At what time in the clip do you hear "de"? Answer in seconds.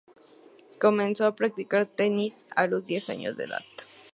3.37-3.43